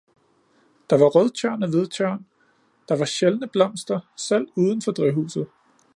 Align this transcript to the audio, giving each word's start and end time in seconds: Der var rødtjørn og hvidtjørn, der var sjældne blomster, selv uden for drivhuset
Der 0.89 0.97
var 0.97 1.05
rødtjørn 1.09 1.63
og 1.63 1.69
hvidtjørn, 1.69 2.25
der 2.89 2.95
var 2.97 3.05
sjældne 3.05 3.47
blomster, 3.47 3.99
selv 4.15 4.47
uden 4.55 4.81
for 4.81 4.91
drivhuset 4.91 5.47